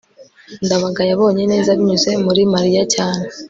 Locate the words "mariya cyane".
2.53-3.23